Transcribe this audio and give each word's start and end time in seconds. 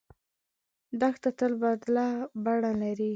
دښته 0.99 1.29
تل 1.39 1.53
بدله 1.63 2.07
بڼه 2.43 2.71
لري. 2.81 3.09